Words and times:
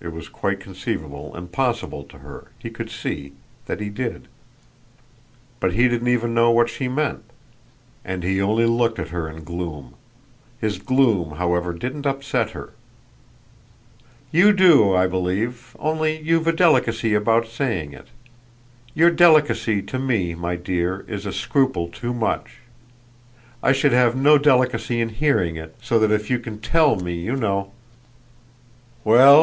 It 0.00 0.10
was 0.12 0.28
quite 0.28 0.58
conceivable 0.58 1.32
and 1.36 1.52
possible 1.52 2.02
to 2.02 2.18
her, 2.18 2.50
he 2.58 2.70
could 2.70 2.90
see, 2.90 3.34
that 3.66 3.78
he 3.78 3.88
did. 3.88 4.26
But 5.60 5.74
he 5.74 5.86
didn't 5.86 6.08
even 6.08 6.34
know 6.34 6.50
what 6.50 6.68
she 6.68 6.88
meant, 6.88 7.22
and 8.04 8.24
he 8.24 8.42
only 8.42 8.66
looked 8.66 8.98
at 8.98 9.10
her 9.10 9.28
in 9.28 9.44
gloom. 9.44 9.94
His 10.60 10.78
gloom 10.80 11.36
however 11.36 11.72
didn't 11.72 12.04
upset 12.04 12.50
her. 12.50 12.72
"You 14.32 14.52
do, 14.52 14.92
I 14.92 15.06
believe, 15.06 15.76
only 15.78 16.20
you've 16.20 16.48
a 16.48 16.52
delicacy 16.52 17.14
about 17.14 17.46
saying 17.46 17.92
it. 17.92 18.08
Your 18.94 19.08
delicacy 19.12 19.82
to 19.82 20.00
me, 20.00 20.34
my 20.34 20.56
dear, 20.56 21.04
is 21.06 21.26
a 21.26 21.32
scruple 21.32 21.86
too 21.86 22.12
much. 22.12 22.58
I 23.62 23.70
should 23.70 23.92
have 23.92 24.16
no 24.16 24.36
delicacy 24.36 25.00
in 25.00 25.10
hearing 25.10 25.54
it, 25.54 25.76
so 25.80 26.00
that 26.00 26.10
if 26.10 26.28
you 26.28 26.40
can 26.40 26.58
TELL 26.58 26.96
me 26.96 27.14
you 27.14 27.36
know" 27.36 27.70
"Well?" 29.04 29.42